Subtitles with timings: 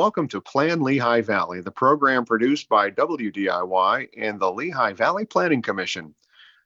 [0.00, 5.60] Welcome to Plan Lehigh Valley, the program produced by WDIY and the Lehigh Valley Planning
[5.60, 6.14] Commission.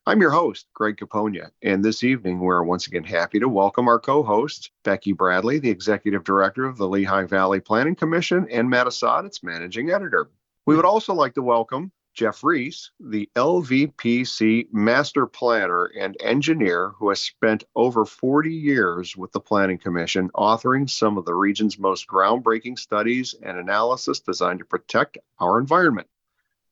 [0.07, 3.98] I'm your host, Greg Capogna, and this evening we're once again happy to welcome our
[3.98, 8.87] co hosts, Becky Bradley, the Executive Director of the Lehigh Valley Planning Commission, and Matt
[8.87, 10.30] Assad, its Managing Editor.
[10.65, 17.09] We would also like to welcome Geoff Reese, the LVPC master planner and engineer who
[17.09, 22.06] has spent over 40 years with the Planning Commission, authoring some of the region's most
[22.06, 26.06] groundbreaking studies and analysis designed to protect our environment.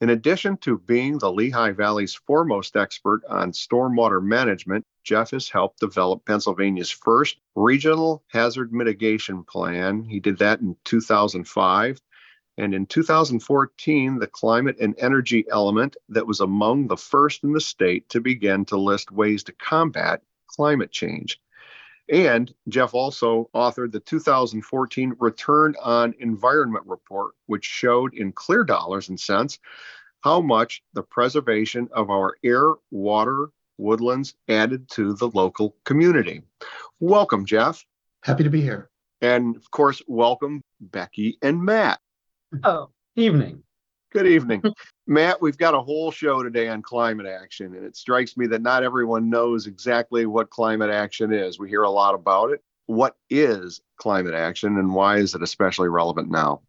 [0.01, 5.81] In addition to being the Lehigh Valley's foremost expert on stormwater management, Geoff has helped
[5.81, 10.05] develop Pennsylvania's first regional hazard mitigation plan.
[10.05, 12.01] He did that in 2005
[12.59, 17.61] and in 2014, the climate and energy element that was among the first in the
[17.61, 21.41] state to begin to list ways to combat climate change.
[22.11, 29.09] And Geoff also authored the 2014 Return on Environment Report, which showed in clear dollars
[29.09, 29.59] and cents
[30.21, 36.43] how much the preservation of our air, water, woodlands added to the local community.
[37.01, 37.85] Welcome, Geoff.
[38.23, 38.91] Happy to be here.
[39.23, 41.99] And of course, welcome Becky and Matt.
[42.65, 43.63] Oh, evening.
[44.13, 44.63] Good evening.
[45.07, 48.61] Matt, we've got a whole show today on climate action, and it strikes me that
[48.61, 51.59] not everyone knows exactly what climate action is.
[51.59, 52.63] We hear a lot about it.
[52.87, 56.61] What is climate action, and why is it especially relevant now?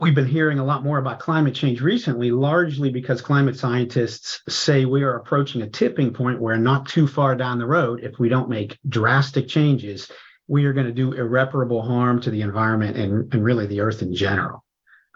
[0.00, 4.84] We've been hearing a lot more about climate change recently, largely because climate scientists say
[4.84, 8.28] we are approaching a tipping point where not too far down the road, if we
[8.28, 10.10] don't make drastic changes,
[10.48, 14.02] we are going to do irreparable harm to the environment and, and really the earth
[14.02, 14.64] in general.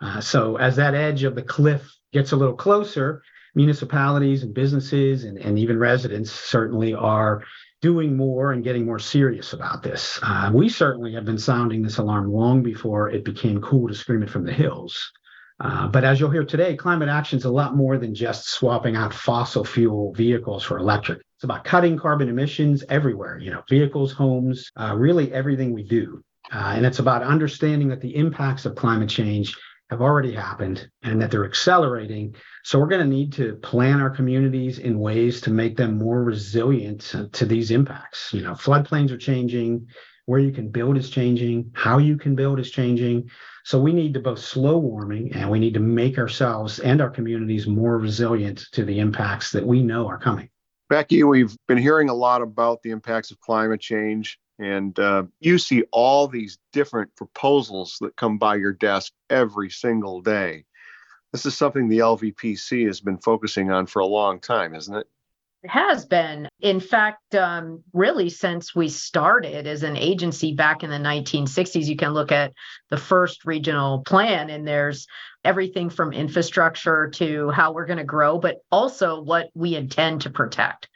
[0.02, 1.82] Uh, so as that edge of the cliff
[2.12, 3.22] gets a little closer,
[3.54, 7.42] municipalities and businesses and, and even residents certainly are
[7.80, 10.18] doing more and getting more serious about this.
[10.22, 14.22] Uh, we certainly have been sounding this alarm long before it became cool to scream
[14.22, 15.12] it from the hills.
[15.60, 18.96] Uh, but as you'll hear today, climate action is a lot more than just swapping
[18.96, 21.18] out fossil fuel vehicles for electric.
[21.36, 26.22] It's about cutting carbon emissions everywhere, you know, vehicles, homes, uh, really everything we do.
[26.52, 29.56] Uh, and it's about understanding that the impacts of climate change
[29.92, 32.34] have already happened and that they're accelerating.
[32.64, 36.24] So we're going to need to plan our communities in ways to make them more
[36.24, 38.32] resilient to these impacts.
[38.32, 39.86] You know, floodplains are changing,
[40.26, 43.30] where you can build is changing, how you can build is changing.
[43.64, 47.10] So we need to both slow warming and we need to make ourselves and our
[47.10, 50.48] communities more resilient to the impacts that we know are coming.
[50.88, 55.58] Becky, we've been hearing a lot about the impacts of climate change and uh, you
[55.58, 60.64] see all these different proposals that come by your desk every single day.
[61.32, 65.06] This is something the LVPC has been focusing on for a long time, isn't it?
[65.62, 66.48] It has been.
[66.60, 71.96] In fact, um, really, since we started as an agency back in the 1960s, you
[71.96, 72.52] can look at
[72.90, 75.06] the first regional plan, and there's
[75.44, 80.30] everything from infrastructure to how we're going to grow, but also what we intend to
[80.30, 80.88] protect.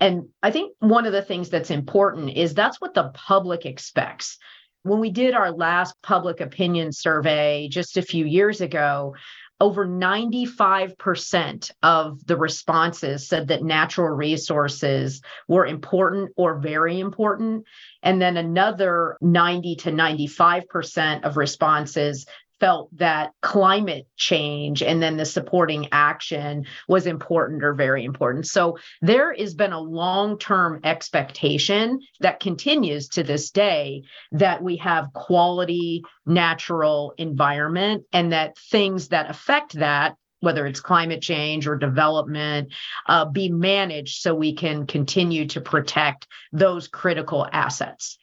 [0.00, 4.38] And I think one of the things that's important is that's what the public expects.
[4.82, 9.14] When we did our last public opinion survey just a few years ago,
[9.60, 17.64] over 95% of the responses said that natural resources were important or very important.
[18.02, 22.26] And then another 90 to 95% of responses
[22.60, 28.46] felt that climate change and then the supporting action was important or very important.
[28.46, 34.76] So there has been a long term expectation that continues to this day that we
[34.76, 41.74] have quality natural environment and that things that affect that whether it's climate change or
[41.74, 42.72] development,
[43.08, 48.18] uh, be managed so we can continue to protect those critical assets.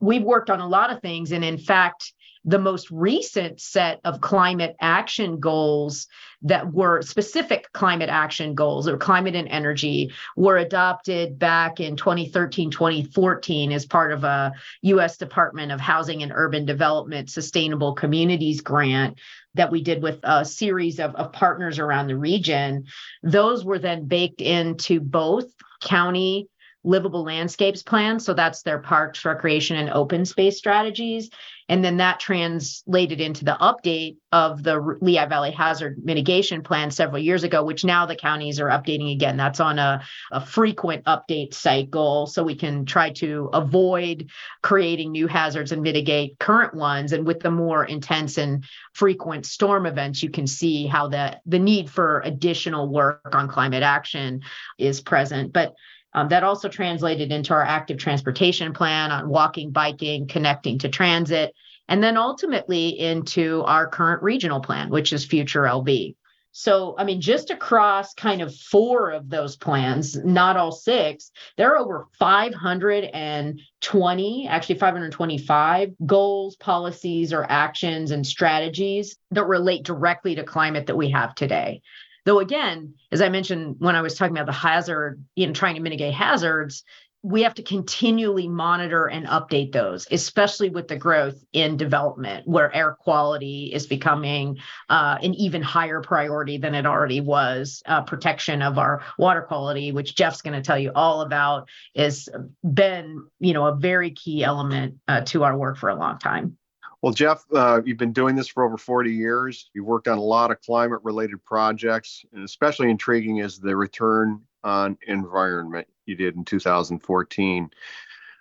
[0.00, 1.32] We've worked on a lot of things.
[1.32, 2.12] And in fact,
[2.46, 6.06] the most recent set of climate action goals
[6.42, 12.70] that were specific climate action goals or climate and energy were adopted back in 2013
[12.70, 14.52] 2014 as part of a
[14.82, 19.18] US Department of Housing and Urban Development Sustainable Communities grant
[19.54, 22.84] that we did with a series of, of partners around the region.
[23.24, 25.46] Those were then baked into both
[25.82, 26.48] county
[26.86, 28.20] livable landscapes plan.
[28.20, 31.30] So that's their parks, recreation, and open space strategies.
[31.68, 37.20] And then that translated into the update of the Lehigh Valley Hazard Mitigation Plan several
[37.20, 39.36] years ago, which now the counties are updating again.
[39.36, 40.00] That's on a,
[40.30, 42.28] a frequent update cycle.
[42.28, 44.30] So we can try to avoid
[44.62, 47.12] creating new hazards and mitigate current ones.
[47.12, 51.58] And with the more intense and frequent storm events, you can see how the, the
[51.58, 54.42] need for additional work on climate action
[54.78, 55.52] is present.
[55.52, 55.74] But
[56.16, 61.54] um, that also translated into our active transportation plan on walking, biking, connecting to transit.
[61.88, 66.16] and then ultimately into our current regional plan, which is Future LV.
[66.50, 71.72] So, I mean, just across kind of four of those plans, not all six, there
[71.72, 80.42] are over 520, actually 525 goals, policies, or actions and strategies that relate directly to
[80.42, 81.82] climate that we have today.
[82.26, 85.80] Though, again, as I mentioned when I was talking about the hazard, know, trying to
[85.80, 86.82] mitigate hazards,
[87.22, 92.74] we have to continually monitor and update those, especially with the growth in development, where
[92.74, 94.58] air quality is becoming
[94.88, 97.82] uh, an even higher priority than it already was.
[97.86, 102.28] Uh, protection of our water quality, which Geoff's going to tell you all about, has
[102.74, 106.56] been, you know, a very key element uh, to our work for a long time.
[107.06, 109.70] Well, Geoff, uh, you've been doing this for over 40 years.
[109.72, 114.40] You've worked on a lot of climate related projects, and especially intriguing is the return
[114.64, 117.70] on environment you did in 2014.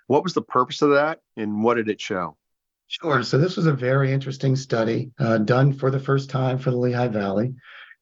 [0.08, 2.38] What was the purpose of that and what did it show?
[2.88, 3.22] Sure.
[3.22, 6.78] So, this was a very interesting study uh, done for the first time for the
[6.78, 7.54] Lehigh Valley.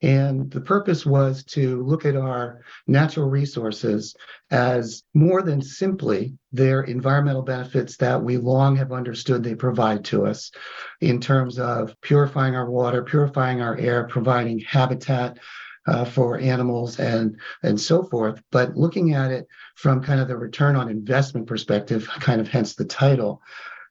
[0.04, 4.14] And the purpose was to look at our natural resources
[4.52, 10.26] as more than simply their environmental benefits that we long have understood they provide to
[10.26, 10.52] us
[11.00, 15.40] in terms of purifying our water, purifying our air, providing habitat
[15.88, 18.42] uh, for animals and and so forth.
[18.52, 22.76] But looking at it from kind of the return on investment perspective kind of hence
[22.76, 23.42] the title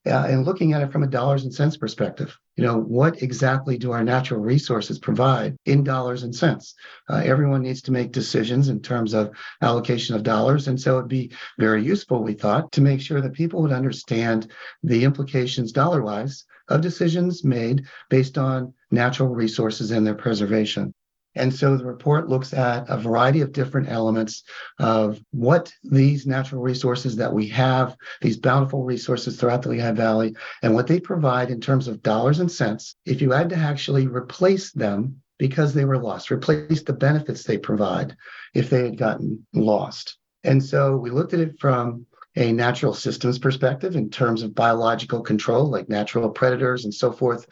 [0.07, 3.79] uh, and looking at it from a dollars and cents perspective you know what exactly
[3.79, 6.75] do our natural resources provide in dollars and cents?
[7.09, 9.31] Uh, everyone needs to make decisions in terms of
[9.63, 13.33] allocation of dollars and so it'd be very useful we thought to make sure that
[13.33, 14.51] people would understand
[14.83, 20.93] the implications dollar wise of decisions made based on natural resources and their preservation
[21.35, 24.43] and so the report looks at a variety of different elements
[24.79, 30.35] of what these natural resources that we have, these bountiful resources throughout the Lehigh Valley,
[30.63, 32.97] and what they provide in terms of dollars and cents.
[33.07, 37.59] If you had to actually replace them because they were lost, replace the benefits they
[37.59, 38.17] provide
[38.55, 40.19] if they had gotten lost.
[40.45, 42.07] And so we looked at it from
[42.37, 47.47] a natural systems perspective in terms of biological control, like natural predators and so forth.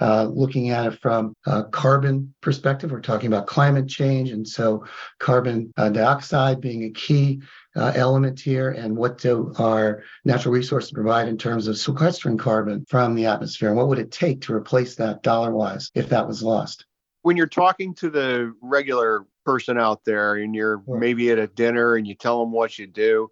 [0.00, 4.84] Uh, looking at it from a carbon perspective, we're talking about climate change, and so
[5.18, 7.40] carbon uh, dioxide being a key
[7.76, 12.84] uh, element here, and what do our natural resources provide in terms of sequestering carbon
[12.88, 16.42] from the atmosphere, and what would it take to replace that dollar-wise if that was
[16.42, 16.86] lost?
[17.22, 20.98] When you're talking to the regular person out there, and you're sure.
[20.98, 23.30] maybe at a dinner, and you tell them what you do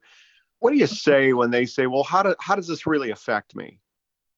[0.63, 3.57] what do you say when they say, well, how, do, how does this really affect
[3.57, 3.81] me?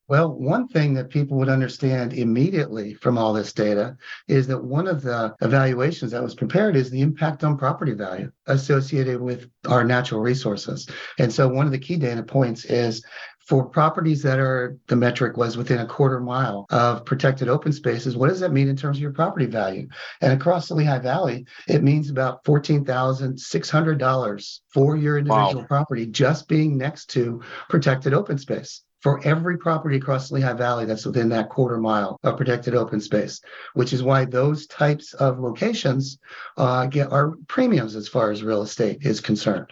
[0.08, 4.86] Well, one thing that people would understand immediately from all this data is that one
[4.86, 9.84] of the evaluations that was prepared is the impact on property value associated with our
[9.84, 10.88] natural resources.
[11.18, 13.04] And so one of the key data points is
[13.46, 18.16] for properties that are the metric was within a quarter mile of protected open spaces,
[18.16, 19.88] what does that mean in terms of your property value?
[20.20, 25.66] And across the Lehigh Valley, it means about $14,600 for your individual wow.
[25.66, 30.86] property just being next to protected open space for every property across the Lehigh Valley
[30.86, 33.38] that's within that quarter mile of protected open space,
[33.74, 36.18] which is why those types of locations
[36.56, 39.70] uh, get our premiums as far as real estate is concerned.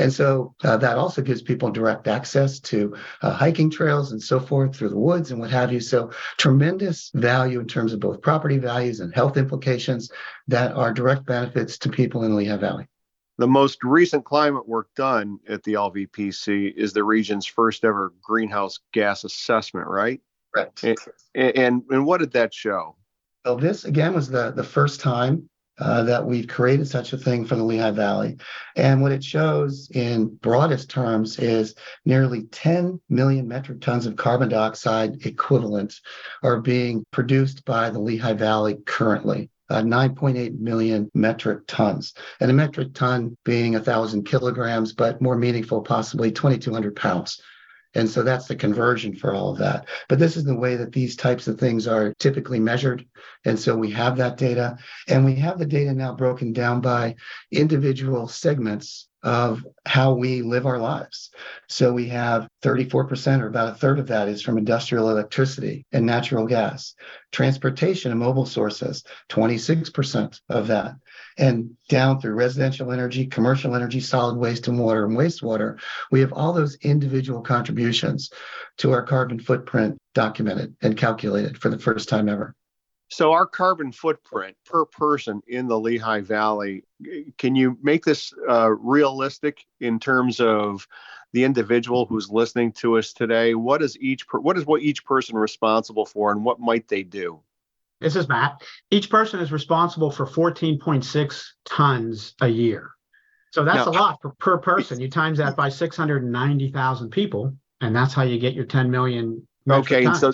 [0.00, 4.40] And so uh, that also gives people direct access to uh, hiking trails and so
[4.40, 5.80] forth through the woods and what have you.
[5.80, 10.10] So tremendous value in terms of both property values and health implications
[10.48, 12.86] that are direct benefits to people in Lehigh Valley.
[13.38, 18.80] The most recent climate work done at the LVPC is the region's first ever greenhouse
[18.92, 20.20] gas assessment, right?
[20.54, 20.68] Right.
[20.82, 20.98] And,
[21.34, 22.96] and, and what did that show?
[23.46, 25.48] So this again was the the first time
[25.80, 28.36] uh, that we've created such a thing for the Lehigh Valley.
[28.76, 34.48] And what it shows in broadest terms is nearly 10 million metric tons of carbon
[34.48, 35.94] dioxide equivalent
[36.42, 42.54] are being produced by the Lehigh Valley currently uh, 9.8 million metric tons, and a
[42.54, 47.40] metric ton being 1,000 kilograms, but more meaningful, possibly 2,200 pounds.
[47.94, 49.88] And so that's the conversion for all of that.
[50.08, 53.04] But this is the way that these types of things are typically measured.
[53.44, 54.78] And so we have that data,
[55.08, 57.16] and we have the data now broken down by
[57.50, 61.30] individual segments of how we live our lives.
[61.68, 66.06] So we have 34%, or about a third of that, is from industrial electricity and
[66.06, 66.94] natural gas.
[67.32, 70.94] Transportation and mobile sources, 26% of that.
[71.36, 75.78] And down through residential energy, commercial energy, solid waste and water and wastewater,
[76.10, 78.30] we have all those individual contributions
[78.78, 82.54] to our carbon footprint documented and calculated for the first time ever.
[83.12, 86.84] So, our carbon footprint per person in the Lehigh Valley,
[87.40, 90.86] can you make this uh, realistic in terms of
[91.32, 95.36] the individual who's listening to us today, what is each what is what each person
[95.36, 97.40] responsible for, and what might they do?
[97.98, 98.62] This is Matt.
[98.90, 102.90] Each person is responsible for 14.6 tons a year.
[103.52, 105.00] So that's now, a lot per, per person.
[105.00, 109.46] You times that by 690,000 people, and that's how you get your 10 million.
[109.68, 110.32] Okay, and so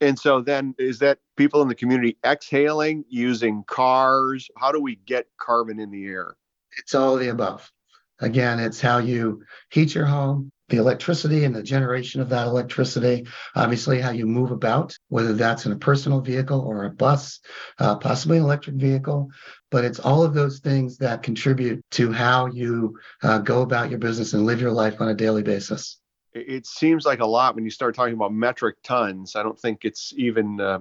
[0.00, 4.48] and so then is that people in the community exhaling using cars?
[4.56, 6.36] How do we get carbon in the air?
[6.78, 7.70] It's all of the above.
[8.20, 13.26] Again, it's how you heat your home, the electricity and the generation of that electricity,
[13.54, 17.40] obviously, how you move about, whether that's in a personal vehicle or a bus,
[17.78, 19.30] uh, possibly an electric vehicle.
[19.70, 23.98] But it's all of those things that contribute to how you uh, go about your
[23.98, 26.00] business and live your life on a daily basis.
[26.36, 29.36] It seems like a lot when you start talking about metric tons.
[29.36, 30.80] I don't think it's even uh,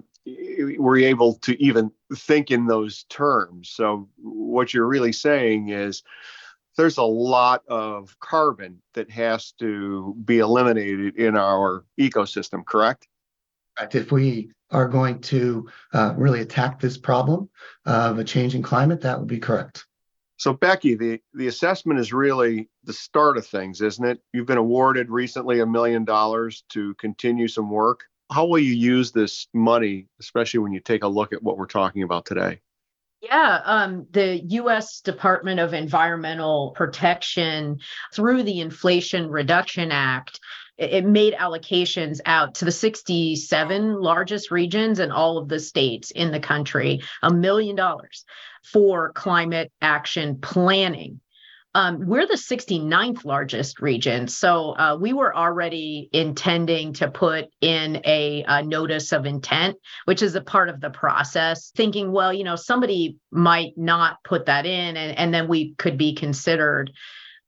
[0.77, 3.69] we're able to even think in those terms.
[3.69, 6.03] So what you're really saying is
[6.77, 13.07] there's a lot of carbon that has to be eliminated in our ecosystem, correct?
[13.91, 17.50] If we are going to uh, really attack this problem
[17.85, 19.85] of a changing climate, that would be correct.
[20.38, 24.20] So, Becky, the, the assessment is really the start of things, isn't it?
[24.34, 28.04] You've been awarded recently a million dollars to continue some work.
[28.32, 31.68] How will you use this money, especially when you take a look at what we're
[31.68, 32.60] talking about today?
[33.22, 35.01] Yeah, um, the U.S.
[35.01, 37.80] Department of Environmental Protection,
[38.13, 40.39] through the Inflation Reduction Act,
[40.77, 46.32] it made allocations out to the 67 largest regions and all of the states in
[46.32, 48.25] the country, a million dollars
[48.72, 51.19] for climate action planning.
[51.75, 54.29] Um, we're the 69th largest region.
[54.29, 60.22] So uh, we were already intending to put in a, a, notice of intent, which
[60.22, 64.65] is a part of the process, thinking, well, you know, somebody might not put that
[64.65, 66.93] in and, and then we could be considered.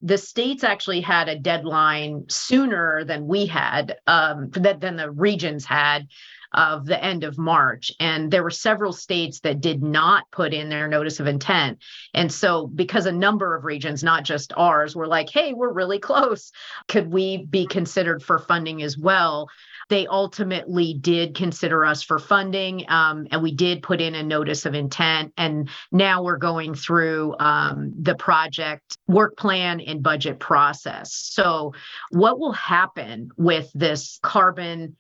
[0.02, 5.64] The states actually had a deadline sooner than we had, um, that, than the regions
[5.64, 6.06] had
[6.54, 7.92] of the end of March.
[8.00, 11.80] And there were several states that did not put in their notice of intent.
[12.14, 16.00] And so, because a number of regions, not just ours, were like, hey, we're really
[16.08, 16.52] close,
[16.88, 19.50] could we be considered for funding as well?
[19.90, 24.66] They ultimately did consider us for funding, um, and we did put in a notice
[24.66, 25.34] of intent.
[25.38, 31.14] And now we're going through um, the project work plan and budget process.
[31.14, 31.74] So,
[32.12, 34.98] what will happen with this carbon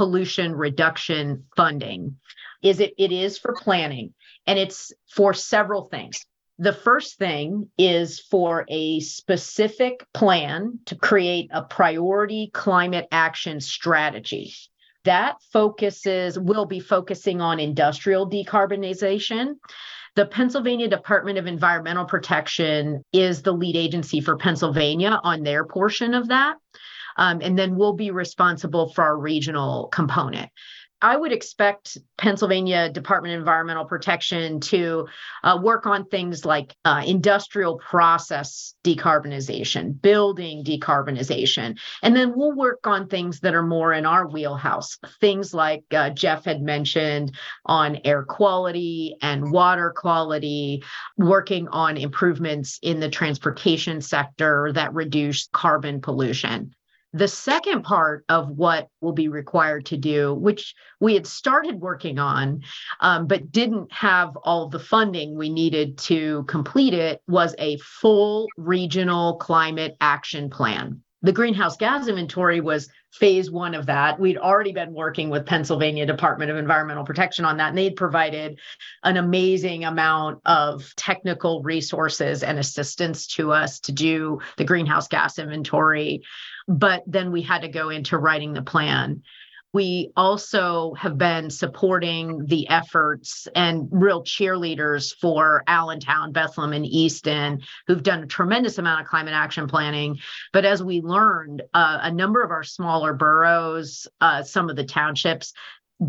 [0.00, 2.16] pollution reduction funding.
[2.62, 4.14] Is it it is for planning
[4.46, 6.24] and it's for several things.
[6.58, 14.54] The first thing is for a specific plan to create a priority climate action strategy.
[15.04, 19.56] That focuses will be focusing on industrial decarbonization.
[20.16, 26.14] The Pennsylvania Department of Environmental Protection is the lead agency for Pennsylvania on their portion
[26.14, 26.56] of that.
[27.20, 30.50] Um, and then we'll be responsible for our regional component.
[31.02, 35.08] I would expect Pennsylvania Department of Environmental Protection to
[35.42, 42.86] uh, work on things like uh, industrial process decarbonization, building decarbonization, and then we'll work
[42.86, 44.98] on things that are more in our wheelhouse.
[45.20, 47.34] Things like uh, Geoff had mentioned
[47.64, 50.82] on air quality and water quality,
[51.16, 56.74] working on improvements in the transportation sector that reduce carbon pollution.
[57.12, 62.20] The second part of what will be required to do, which we had started working
[62.20, 62.62] on,
[63.00, 68.46] um, but didn't have all the funding we needed to complete it, was a full
[68.56, 71.02] regional climate action plan.
[71.22, 74.18] The greenhouse gas inventory was phase one of that.
[74.18, 78.58] We'd already been working with Pennsylvania Department of Environmental Protection on that, and they'd provided
[79.02, 85.38] an amazing amount of technical resources and assistance to us to do the greenhouse gas
[85.38, 86.22] inventory
[86.70, 89.22] but then we had to go into writing the plan.
[89.72, 97.60] We also have been supporting the efforts and real cheerleaders for Allentown, Bethlehem, and Easton,
[97.86, 100.18] who've done a tremendous amount of climate action planning.
[100.52, 104.84] But as we learned, uh, a number of our smaller boroughs, uh, some of the
[104.84, 105.52] townships,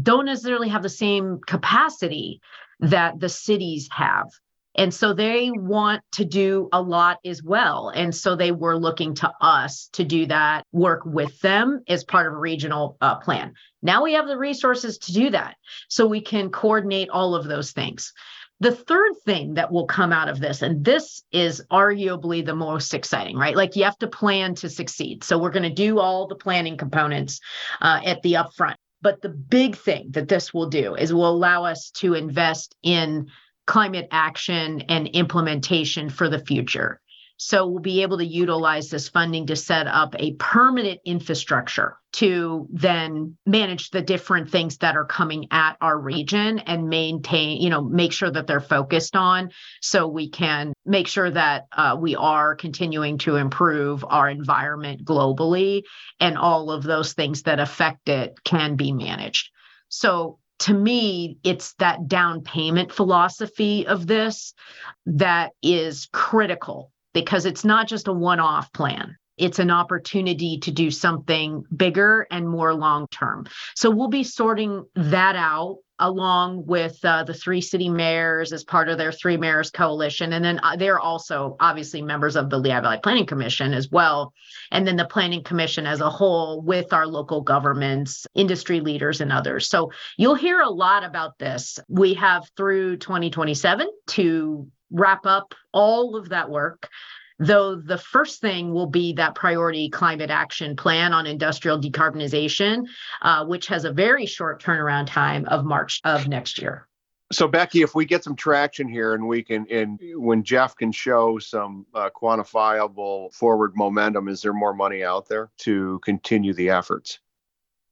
[0.01, 2.41] don't necessarily have the same capacity
[2.80, 4.27] that the cities have.
[4.75, 7.90] And so they want to do a lot as well.
[7.90, 12.28] And so they were looking to us to do that work with them as part
[12.28, 13.54] of a regional uh, plan.
[13.82, 15.56] Now we have the resources to do that.
[15.90, 18.13] So we can coordinate all of those things.
[18.62, 22.94] The third thing that will come out of this, and this is arguably the most
[22.94, 23.56] exciting, right?
[23.56, 25.24] Like you have to plan to succeed.
[25.24, 27.40] So we're going to do all the planning components
[27.82, 28.75] uh, at the upfront.
[29.01, 33.30] But the big thing that this will do is will allow us to invest in
[33.68, 37.00] climate action and implementation for the future.
[37.44, 42.68] So we'll be able to utilize this funding to set up a permanent infrastructure to
[42.72, 47.82] then manage the different things that are coming at our region and maintain, you know,
[47.82, 49.50] make sure that they're focused on
[49.82, 55.82] so we can make sure that uh, we are continuing to improve our environment globally
[56.20, 59.50] and all of those things that affect it can be managed.
[59.89, 64.53] So to me, it's that down payment philosophy of this
[65.06, 69.18] that is critical because it's not just a one off plan.
[69.38, 73.48] It's an opportunity to do something bigger and more long term.
[73.75, 78.89] So we'll be sorting that out along with uh, the three city mayors as part
[78.89, 80.34] of their three mayors coalition.
[80.34, 84.34] And then uh, they're also obviously members of the Lehigh Valley Planning Commission as well.
[84.72, 89.31] And then the Planning Commission as a whole with our local governments, industry leaders, and
[89.31, 89.70] others.
[89.70, 91.79] So you'll hear a lot about this.
[91.88, 96.89] We have through 2027 to wrap up all of that work
[97.41, 102.86] though the first thing will be that priority climate action plan on industrial decarbonization,
[103.24, 106.88] uh, which has a very short turnaround time of March of next year.
[107.31, 110.91] So Becky, if we get some traction here and we can, and when Jeff can
[110.91, 116.69] show some uh, quantifiable forward momentum, is there more money out there to continue the
[116.69, 117.21] efforts?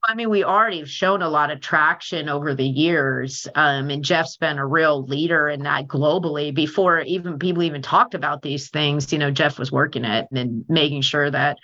[0.02, 3.46] I mean, we already have shown a lot of traction over the years.
[3.54, 6.54] Um, and Geoff's been a real leader in that globally.
[6.54, 10.64] Before even people even talked about these things, you know, Geoff was working it and
[10.68, 11.58] making sure that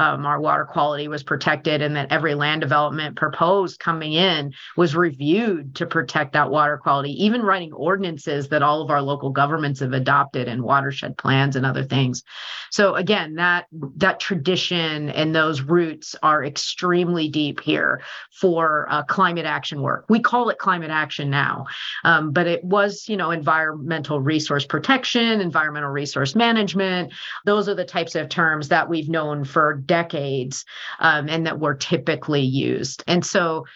[0.00, 4.96] um, our water quality was protected and that every land development proposed coming in was
[4.96, 9.80] reviewed to protect that water quality, even writing ordinances that all of our local governments
[9.80, 12.22] have adopted and watershed plans and other things.
[12.70, 13.66] So again, that
[13.96, 18.00] that tradition and those roots are extremely deep here
[18.32, 20.06] for uh, climate action work.
[20.08, 21.66] We call it climate action now,
[22.04, 27.12] um, but it was, you know, environmental resource protection, environmental resource management.
[27.44, 30.64] Those are the types of terms that we've known for decades
[31.00, 33.02] um, and that were typically used.
[33.08, 33.66] And so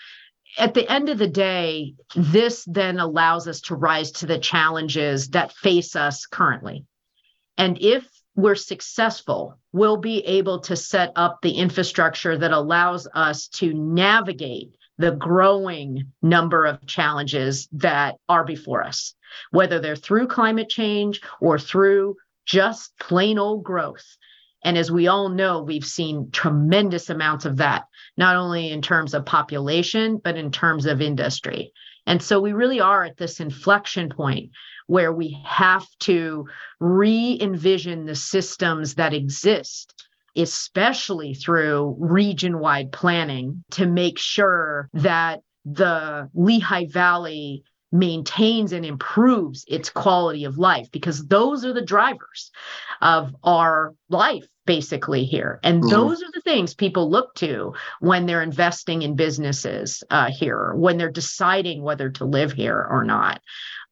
[0.57, 5.31] at the end of the day, this then allows us to rise to the challenges
[5.31, 6.85] that face us currently.
[7.59, 13.48] And if we're successful, we'll be able to set up the infrastructure that allows us
[13.48, 19.14] to navigate the growing number of challenges that are before us,
[19.50, 22.14] whether they're through climate change or through
[22.46, 24.07] just plain old growth.
[24.64, 27.85] And as we all know, we've seen tremendous amounts of that,
[28.16, 31.72] not only in terms of population, but in terms of industry.
[32.07, 34.50] And so we really are at this inflection point
[34.87, 36.46] where we have to
[36.81, 45.40] re envision the systems that exist, especially through region wide planning, to make sure that
[45.64, 52.50] the Lehigh Valley maintains and improves its quality of life because those are the drivers
[53.00, 55.90] of our life basically here and mm-hmm.
[55.90, 60.98] those are the things people look to when they're investing in businesses uh, here when
[60.98, 63.40] they're deciding whether to live here or not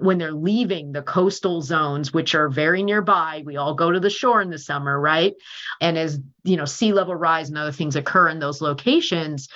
[0.02, 4.10] when they're leaving the coastal zones which are very nearby we all go to the
[4.10, 5.34] shore in the summer right
[5.80, 9.48] and as you know sea level rise and other things occur in those locations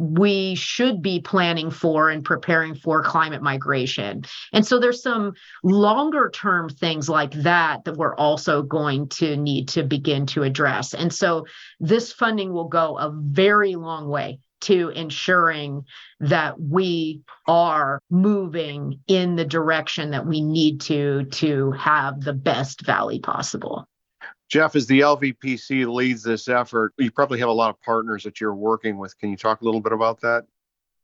[0.00, 4.22] we should be planning for and preparing for climate migration.
[4.50, 9.68] And so there's some longer term things like that that we're also going to need
[9.70, 10.94] to begin to address.
[10.94, 11.44] And so
[11.80, 15.84] this funding will go a very long way to ensuring
[16.20, 22.84] that we are moving in the direction that we need to to have the best
[22.84, 23.86] valley possible.
[24.48, 28.40] Geoff, as the LVPC leads this effort, you probably have a lot of partners that
[28.40, 29.16] you're working with.
[29.18, 30.44] Can you talk a little bit about that?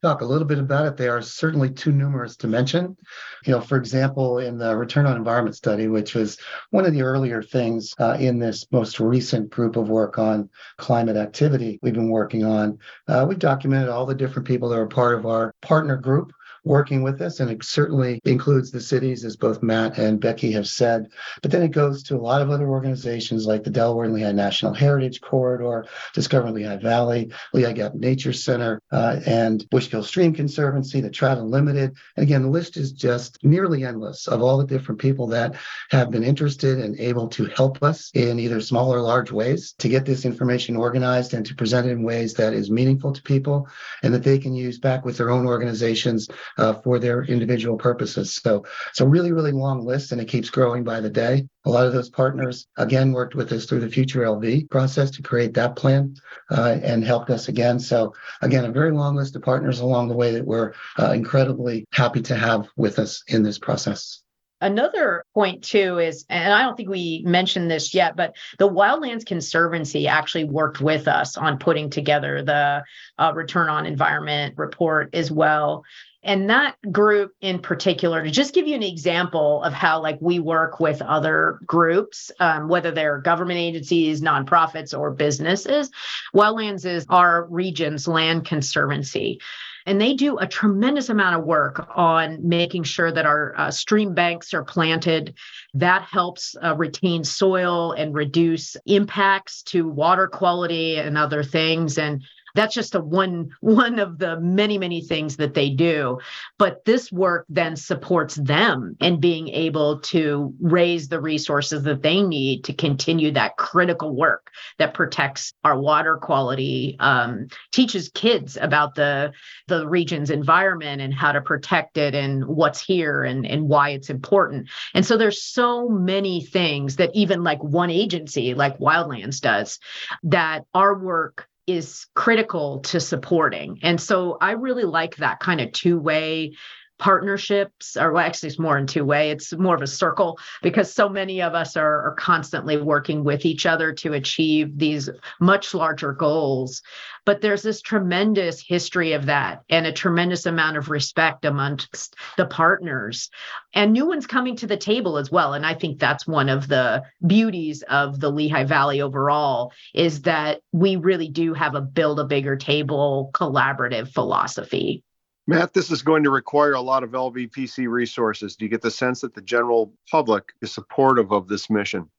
[0.03, 0.97] Talk a little bit about it.
[0.97, 2.97] They are certainly too numerous to mention.
[3.45, 6.39] You know, for example, in the return on environment study, which was
[6.71, 11.17] one of the earlier things uh, in this most recent group of work on climate
[11.17, 12.79] activity we've been working on,
[13.09, 16.31] uh, we've documented all the different people that are part of our partner group
[16.67, 20.69] working with us, and it certainly includes the cities, as both Matt and Becky have
[20.69, 21.09] said.
[21.41, 24.33] But then it goes to a lot of other organizations like the Delaware and Lehigh
[24.33, 31.01] National Heritage Corridor, Discover Lehigh Valley, Lehigh Gap Nature Center, uh, and Bushkill Stream Conservancy,
[31.01, 31.95] the Trout Unlimited.
[32.17, 35.55] And again, the list is just nearly endless of all the different people that
[35.91, 39.89] have been interested and able to help us in either small or large ways to
[39.89, 43.69] get this information organized and to present it in ways that is meaningful to people
[44.03, 48.35] and that they can use back with their own organizations uh, for their individual purposes.
[48.35, 51.47] So it's a really, really long list and it keeps growing by the day.
[51.65, 55.23] A lot of those partners, again, worked with us through the Future LV process to
[55.23, 56.15] create that plan
[56.51, 57.79] uh, and helped us again.
[57.79, 61.87] So, again, a very long list of partners along the way that we're uh, incredibly
[61.93, 64.23] happy to have with us in this process.
[64.61, 69.27] Another point, too, is, and I don't think we mentioned this yet, but the Wildlands
[69.27, 72.83] Conservancy actually worked with us on putting together the
[73.19, 75.85] uh, return on environment report as well.
[76.27, 80.41] And that group in particular, to just give you an example of how like we
[80.41, 85.89] work with other groups, um, whether they're government agencies, nonprofits, or businesses,
[86.35, 89.41] Wildlands is our region's land conservancy.
[89.87, 94.15] And they do a tremendous amount of work on making sure that our uh, stream
[94.15, 95.35] banks are planted.
[95.75, 101.99] That helps uh, retain soil and reduce impacts to water quality and other things.
[101.99, 102.25] And
[102.57, 106.19] that's just a one one of the many many things that they do.
[106.59, 112.23] But this work then supports them in being able to raise the resources that they
[112.23, 118.95] need to continue that critical work that protects our water quality um, teaches kids about
[118.95, 119.33] the
[119.69, 124.11] the region's environment and how to protect it and what's here and and why it's
[124.11, 124.69] important.
[124.95, 129.79] And so there's so many things that even like one agency like wildlands does
[130.25, 133.81] that our work is critical to supporting.
[133.83, 136.55] And so I really like that kind of two way
[136.99, 139.31] partnerships or well, actually it's more in two way.
[139.31, 143.45] It's more of a circle because so many of us are, are constantly working with
[143.45, 146.83] each other to achieve these much larger goals.
[147.25, 152.47] But there's this tremendous history of that and a tremendous amount of respect amongst the
[152.47, 153.31] partners.
[153.75, 155.55] And new ones coming to the table as well.
[155.55, 160.61] And i think that's one of the beauties of the lehigh valley overall is that
[160.73, 165.03] we really do have a build a bigger table collaborative philosophy
[165.49, 168.57] Matt, this is going to require a lot of LVPC resources.
[168.57, 172.11] Do you get the sense that the general public is supportive of this mission?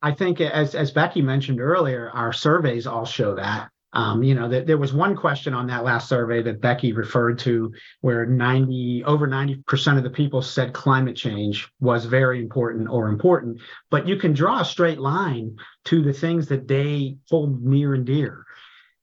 [0.00, 3.68] I think, as, as Becky mentioned earlier, our surveys all show that.
[3.94, 7.38] Um, you know, that there was one question on that last survey that Becky referred
[7.40, 13.08] to where 90 over 90% of the people said climate change was very important or
[13.08, 17.92] important, but you can draw a straight line to the things that they hold near
[17.92, 18.46] and dear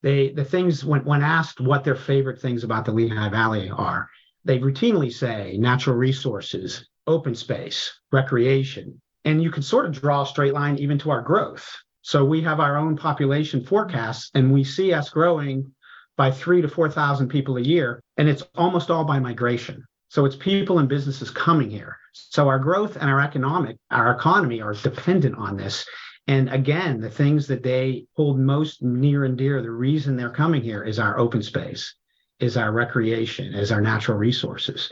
[0.02, 4.08] they the things when when asked what their favorite things about the Lehigh Valley are,
[4.46, 10.28] they routinely say natural resources, open space, recreation, and you can sort of draw a
[10.28, 11.68] straight line even to our growth.
[12.02, 15.72] So we have our own population forecasts, and we see us growing
[16.16, 19.84] by three to four thousand people a year, and it's almost all by migration.
[20.10, 21.96] So it's people and businesses coming here.
[22.14, 25.86] So our growth and our economic, our economy are dependent on this.
[26.30, 30.62] And again, the things that they hold most near and dear, the reason they're coming
[30.62, 31.96] here is our open space,
[32.40, 34.92] is our recreation, is our natural resources.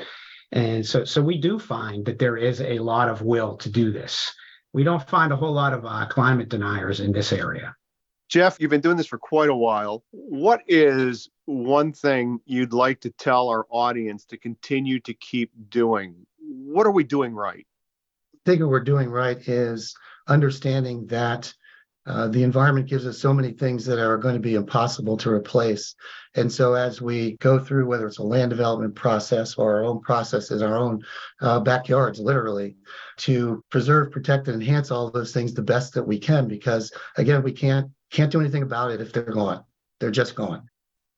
[0.51, 3.91] And so, so we do find that there is a lot of will to do
[3.91, 4.33] this.
[4.73, 7.75] We don't find a whole lot of uh, climate deniers in this area.
[8.29, 10.03] Geoff, you've been doing this for quite a while.
[10.09, 16.15] What is one thing you'd like to tell our audience to continue to keep doing?
[16.39, 17.67] What are we doing right?
[18.47, 19.93] I think what we're doing right is
[20.29, 21.53] understanding that
[22.05, 25.31] uh, the environment gives us so many things that are going to be impossible to
[25.31, 25.93] replace.
[26.35, 29.99] And so, as we go through, whether it's a land development process or our own
[29.99, 31.03] processes, our own
[31.41, 32.77] uh, backyards, literally,
[33.17, 37.43] to preserve, protect, and enhance all those things the best that we can, because again,
[37.43, 39.61] we can't can't do anything about it if they're gone.
[39.99, 40.69] They're just gone.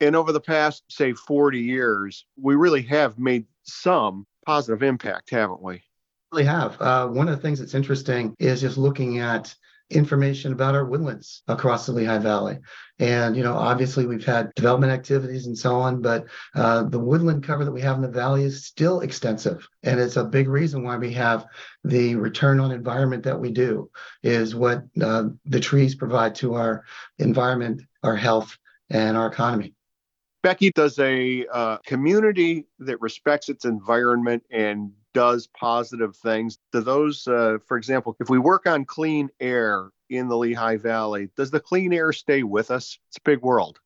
[0.01, 5.61] And over the past, say, 40 years, we really have made some positive impact, haven't
[5.61, 5.83] we?
[6.31, 6.79] Really have.
[6.81, 9.53] Uh, one of the things that's interesting is just looking at
[9.89, 12.59] information about our woodlands across the Lehigh Valley.
[12.99, 17.43] And, you know, obviously we've had development activities and so on, but uh, the woodland
[17.43, 19.67] cover that we have in the valley is still extensive.
[19.81, 21.47] And it's a big reason why we have
[21.83, 23.89] the return on environment that we do,
[24.21, 26.83] is what uh, the trees provide to our
[27.17, 28.55] environment, our health,
[28.91, 29.73] and our economy.
[30.43, 36.59] Becky does a uh, community that respects its environment and does positive things.
[36.71, 41.29] Do those, uh, for example, if we work on clean air in the Lehigh Valley,
[41.35, 42.97] does the clean air stay with us?
[43.09, 43.81] It's a big world.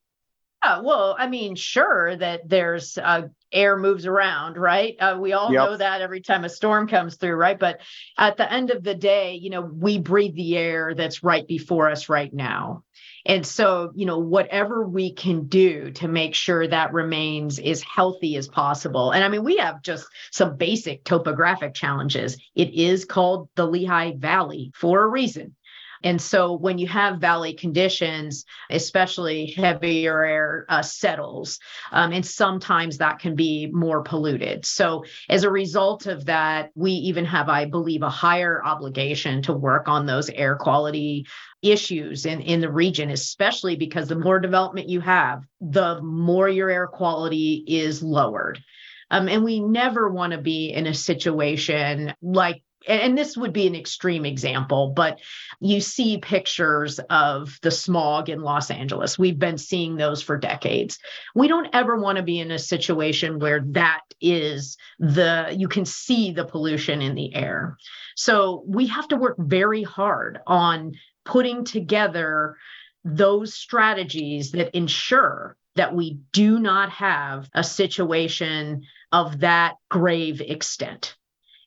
[0.63, 4.96] Yeah, well, I mean, sure that there's uh, air moves around, right?
[5.00, 5.65] Uh, we all yep.
[5.65, 7.58] know that every time a storm comes through, right?
[7.58, 7.80] But
[8.15, 11.89] at the end of the day, you know, we breathe the air that's right before
[11.89, 12.84] us right now.
[13.25, 18.36] And so, you know, whatever we can do to make sure that remains as healthy
[18.36, 19.12] as possible.
[19.12, 22.38] And I mean, we have just some basic topographic challenges.
[22.55, 25.55] It is called the Lehigh Valley for a reason.
[26.03, 31.59] And so when you have valley conditions, especially heavier air uh, settles,
[31.91, 34.65] um, and sometimes that can be more polluted.
[34.65, 39.53] So as a result of that, we even have, I believe, a higher obligation to
[39.53, 41.25] work on those air quality
[41.63, 46.69] issues in, in the region, especially because the more development you have, the more your
[46.69, 48.62] air quality is lowered.
[49.10, 53.67] Um, and we never want to be in a situation like and this would be
[53.67, 55.19] an extreme example, but
[55.60, 59.17] you see pictures of the smog in Los Angeles.
[59.17, 60.99] We've been seeing those for decades.
[61.34, 65.86] We don't ever want to be in a situation where that is the, you can
[65.86, 67.78] see the pollution in the air.
[68.15, 70.93] So we have to work very hard on
[71.25, 72.57] putting together
[73.03, 81.15] those strategies that ensure that we do not have a situation of that grave extent.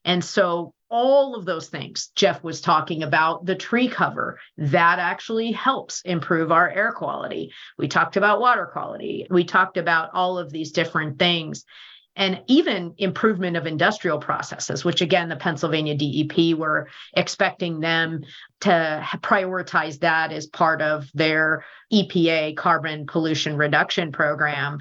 [0.05, 5.51] And so all of those things Geoff was talking about, the tree cover, that actually
[5.51, 7.53] helps improve our air quality.
[7.77, 9.27] We talked about water quality.
[9.29, 11.65] We talked about all of these different things.
[12.17, 18.23] And even improvement of industrial processes, which again, the Pennsylvania DEP, were expecting them
[18.61, 24.79] to prioritize that as part of their EPA carbon pollution reduction program.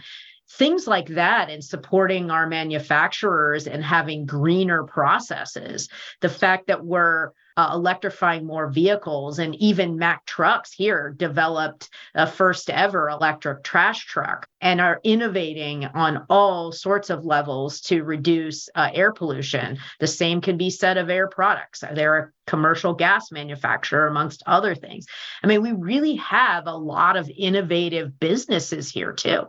[0.52, 5.89] Things like that and supporting our manufacturers and having greener processes.
[6.21, 9.39] The fact that we're uh, electrifying more vehicles.
[9.39, 15.86] And even mack trucks here developed a first ever electric trash truck and are innovating
[15.86, 19.78] on all sorts of levels to reduce uh, air pollution.
[20.00, 21.84] The same can be said of air products.
[21.94, 25.06] They're a commercial gas manufacturer amongst other things.
[25.44, 29.48] I mean we really have a lot of innovative businesses here too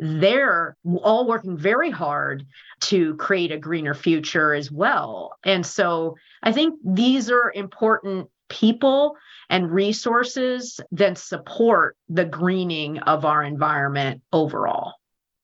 [0.00, 2.46] they're all working very hard
[2.80, 5.36] to create a greener future as well.
[5.44, 9.16] And so I think these are important people
[9.50, 14.94] and resources that support the greening of our environment overall.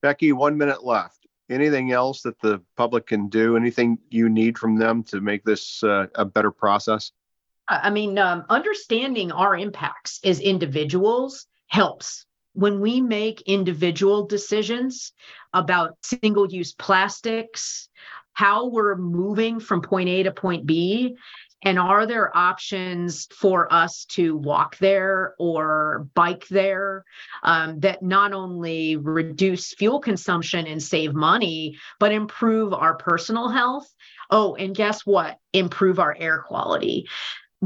[0.00, 1.26] Becky, one minute left.
[1.50, 3.56] Anything else that the public can do?
[3.56, 7.12] Anything you need from them to make this uh, a better process?
[7.68, 12.25] I mean, um, understanding our impacts as individuals helps
[12.56, 15.12] when we make individual decisions
[15.52, 17.90] about single use plastics,
[18.32, 21.16] how we're moving from point A to point B,
[21.62, 27.04] and are there options for us to walk there or bike there
[27.42, 33.92] um, that not only reduce fuel consumption and save money, but improve our personal health?
[34.30, 35.38] Oh, and guess what?
[35.52, 37.06] Improve our air quality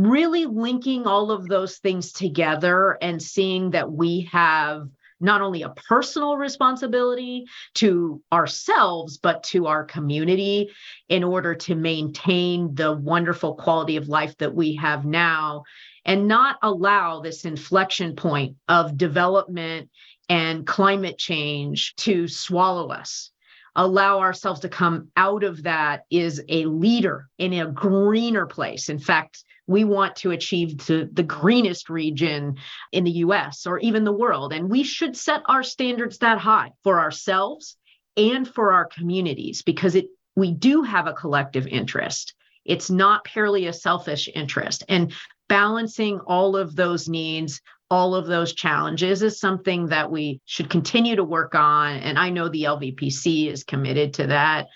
[0.07, 4.89] really linking all of those things together and seeing that we have
[5.21, 10.71] not only a personal responsibility to ourselves, but to our community
[11.09, 15.63] in order to maintain the wonderful quality of life that we have now
[16.07, 19.91] and not allow this inflection point of development
[20.31, 23.31] and climate change to swallow us
[23.77, 28.89] allow ourselves to come out of that is a leader in a greener place.
[28.89, 32.57] In fact, we want to achieve to the greenest region
[32.91, 34.53] in the US or even the world.
[34.53, 37.77] And we should set our standards that high for ourselves
[38.17, 42.35] and for our communities because it we do have a collective interest.
[42.65, 44.83] It's not purely a selfish interest.
[44.89, 45.13] And
[45.49, 47.61] balancing all of those needs
[47.93, 51.97] all of those challenges is something that we should continue to work on.
[51.97, 54.69] And I know the LVPC is committed to that.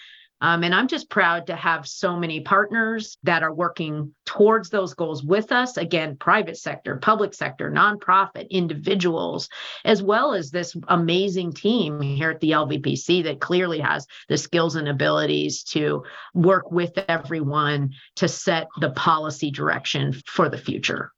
[0.45, 4.93] Um, and I'm just proud to have so many partners that are working towards those
[4.93, 5.79] goals with us.
[5.79, 9.49] Again, private sector, public sector, nonprofit, individuals,
[9.87, 14.77] as well as this amazing team here at the LVPC that clearly has the skills
[14.77, 16.05] and abilities to
[16.35, 21.11] work with everyone to set the policy direction for the future.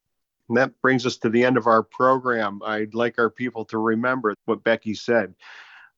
[0.48, 2.60] And that brings us to the end of our program.
[2.64, 5.34] I'd like our people to remember what Becky said.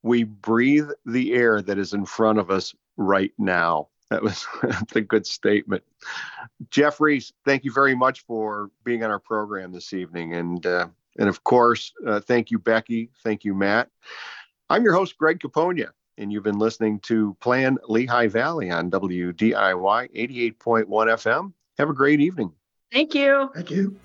[0.03, 3.89] We breathe the air that is in front of us right now.
[4.11, 4.47] That was
[4.95, 5.83] a good statement.
[6.71, 10.35] Geoff Reese, thank you very much for being on our program this evening.
[10.35, 13.11] And, uh, and of course, uh, thank you, Becky.
[13.23, 13.89] Thank you, Matt.
[14.71, 20.55] I'm your host, Greg Capogna, and you've been listening to Plan Lehigh Valley on WDIY
[20.55, 21.53] 88.1 FM.
[21.79, 22.53] Have a great evening.
[22.93, 23.51] Thank you.
[23.55, 23.99] Thank you.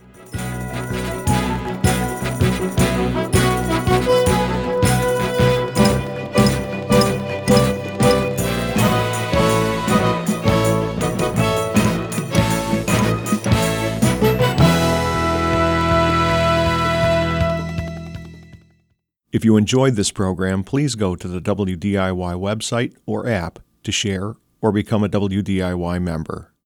[19.34, 24.36] If you enjoyed this program, please go to the WDIY website or app to share
[24.62, 26.53] or become a WDIY member.